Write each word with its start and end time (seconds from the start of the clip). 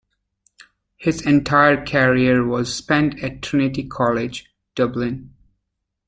His 0.97 1.21
entire 1.27 1.85
career 1.85 2.43
was 2.43 2.75
spent 2.75 3.21
at 3.23 3.43
Trinity 3.43 3.83
College 3.83 4.49
Dublin. 4.73 5.31